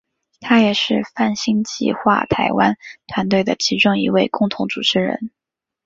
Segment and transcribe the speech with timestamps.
[0.39, 5.29] 他也是泛星计画台湾团队的其中一位共同主持人。